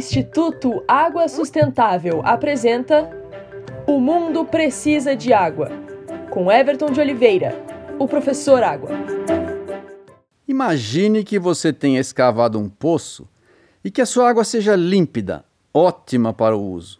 Instituto 0.00 0.82
Água 0.88 1.28
Sustentável 1.28 2.22
apresenta 2.24 3.10
O 3.86 4.00
Mundo 4.00 4.46
Precisa 4.46 5.14
de 5.14 5.30
Água, 5.30 5.68
com 6.30 6.50
Everton 6.50 6.90
de 6.90 6.98
Oliveira, 6.98 7.54
o 7.98 8.08
professor 8.08 8.62
Água. 8.62 8.88
Imagine 10.48 11.22
que 11.22 11.38
você 11.38 11.70
tenha 11.70 12.00
escavado 12.00 12.58
um 12.58 12.66
poço 12.66 13.28
e 13.84 13.90
que 13.90 14.00
a 14.00 14.06
sua 14.06 14.30
água 14.30 14.42
seja 14.42 14.74
límpida, 14.74 15.44
ótima 15.72 16.32
para 16.32 16.56
o 16.56 16.72
uso. 16.72 16.98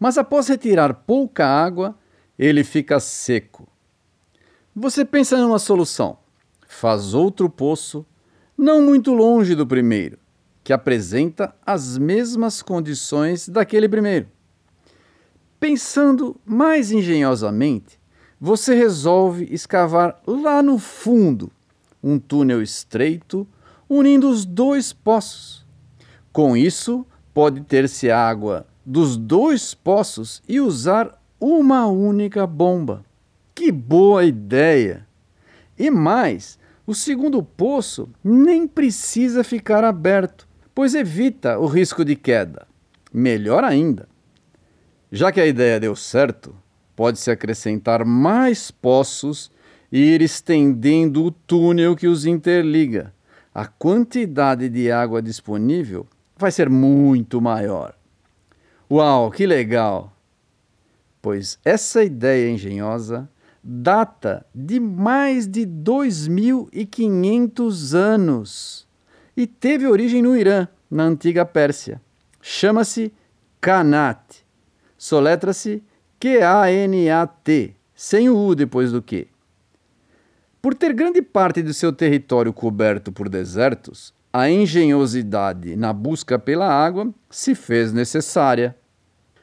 Mas 0.00 0.16
após 0.16 0.48
retirar 0.48 0.94
pouca 0.94 1.46
água, 1.46 1.94
ele 2.38 2.64
fica 2.64 2.98
seco. 3.00 3.68
Você 4.74 5.04
pensa 5.04 5.36
numa 5.36 5.58
solução. 5.58 6.16
Faz 6.66 7.12
outro 7.12 7.50
poço, 7.50 8.06
não 8.56 8.80
muito 8.80 9.12
longe 9.12 9.54
do 9.54 9.66
primeiro 9.66 10.23
que 10.64 10.72
apresenta 10.72 11.54
as 11.64 11.98
mesmas 11.98 12.62
condições 12.62 13.46
daquele 13.46 13.86
primeiro. 13.86 14.26
Pensando 15.60 16.40
mais 16.44 16.90
engenhosamente, 16.90 18.00
você 18.40 18.74
resolve 18.74 19.46
escavar 19.50 20.20
lá 20.26 20.62
no 20.62 20.78
fundo 20.78 21.52
um 22.02 22.18
túnel 22.18 22.62
estreito 22.62 23.46
unindo 23.88 24.28
os 24.28 24.46
dois 24.46 24.92
poços. 24.92 25.66
Com 26.32 26.56
isso, 26.56 27.06
pode 27.32 27.60
ter-se 27.60 28.10
água 28.10 28.66
dos 28.84 29.16
dois 29.16 29.74
poços 29.74 30.42
e 30.48 30.60
usar 30.60 31.22
uma 31.38 31.86
única 31.86 32.46
bomba. 32.46 33.04
Que 33.54 33.70
boa 33.70 34.24
ideia! 34.24 35.06
E 35.78 35.90
mais, 35.90 36.58
o 36.86 36.94
segundo 36.94 37.42
poço 37.42 38.08
nem 38.22 38.66
precisa 38.66 39.44
ficar 39.44 39.84
aberto 39.84 40.46
pois 40.74 40.94
evita 40.94 41.58
o 41.58 41.66
risco 41.66 42.04
de 42.04 42.16
queda. 42.16 42.66
Melhor 43.12 43.62
ainda, 43.62 44.08
já 45.12 45.30
que 45.30 45.40
a 45.40 45.46
ideia 45.46 45.78
deu 45.78 45.94
certo, 45.94 46.56
pode-se 46.96 47.30
acrescentar 47.30 48.04
mais 48.04 48.72
poços 48.72 49.52
e 49.92 49.98
ir 49.98 50.20
estendendo 50.20 51.24
o 51.24 51.30
túnel 51.30 51.94
que 51.94 52.08
os 52.08 52.26
interliga. 52.26 53.14
A 53.54 53.66
quantidade 53.66 54.68
de 54.68 54.90
água 54.90 55.22
disponível 55.22 56.08
vai 56.36 56.50
ser 56.50 56.68
muito 56.68 57.40
maior. 57.40 57.94
Uau, 58.90 59.30
que 59.30 59.46
legal! 59.46 60.12
Pois 61.22 61.56
essa 61.64 62.02
ideia 62.02 62.50
engenhosa 62.50 63.30
data 63.62 64.44
de 64.52 64.80
mais 64.80 65.46
de 65.46 65.64
2.500 65.64 67.94
anos 67.94 68.88
e 69.36 69.46
teve 69.46 69.86
origem 69.86 70.22
no 70.22 70.36
Irã, 70.36 70.68
na 70.90 71.04
antiga 71.04 71.44
Pérsia. 71.44 72.00
Chama-se 72.40 73.12
Kanat. 73.60 74.44
Soletra-se 74.96 75.82
Q-A-N-A-T, 76.20 77.74
sem 77.94 78.28
o 78.28 78.36
U 78.36 78.54
depois 78.54 78.92
do 78.92 79.02
Q. 79.02 79.26
Por 80.62 80.74
ter 80.74 80.94
grande 80.94 81.20
parte 81.20 81.62
do 81.62 81.74
seu 81.74 81.92
território 81.92 82.52
coberto 82.52 83.12
por 83.12 83.28
desertos, 83.28 84.14
a 84.32 84.48
engenhosidade 84.50 85.76
na 85.76 85.92
busca 85.92 86.38
pela 86.38 86.66
água 86.66 87.12
se 87.28 87.54
fez 87.54 87.92
necessária. 87.92 88.74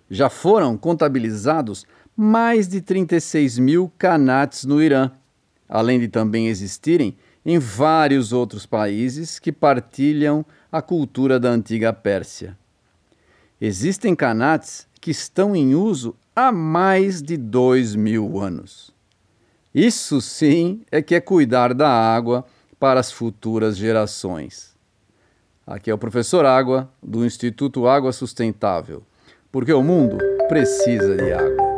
Já 0.10 0.30
foram 0.30 0.76
contabilizados 0.76 1.86
mais 2.16 2.68
de 2.68 2.82
36 2.82 3.60
mil 3.60 3.92
Kanats 3.98 4.66
no 4.66 4.82
Irã, 4.82 5.12
além 5.70 6.00
de 6.00 6.08
também 6.08 6.48
existirem 6.48 7.16
em 7.46 7.58
vários 7.58 8.32
outros 8.32 8.66
países 8.66 9.40
que 9.40 9.52
partilham 9.52 10.46
a 10.72 10.82
cultura 10.82 11.40
da 11.40 11.50
antiga 11.50 11.92
Pérsia. 11.92 12.58
Existem 13.60 14.16
canates 14.16 14.88
que 15.00 15.12
estão 15.12 15.56
em 15.56 15.76
uso 15.76 16.16
há 16.36 16.52
mais 16.52 17.22
de 17.22 17.38
dois 17.38 17.96
mil 17.96 18.40
anos. 18.40 18.94
Isso 19.74 20.22
sim 20.22 20.82
é 20.92 21.02
que 21.02 21.16
é 21.16 21.22
cuidar 21.22 21.74
da 21.74 21.90
água 21.90 22.46
para 22.80 23.00
as 23.00 23.12
futuras 23.12 23.78
gerações. 23.78 24.76
Aqui 25.66 25.90
é 25.90 25.94
o 25.94 25.98
professor 25.98 26.46
Água, 26.46 26.90
do 27.02 27.26
Instituto 27.26 27.88
Água 27.88 28.12
Sustentável, 28.12 29.04
porque 29.52 29.72
o 29.72 29.84
mundo 29.84 30.18
precisa 30.50 31.16
de 31.16 31.32
água. 31.32 31.71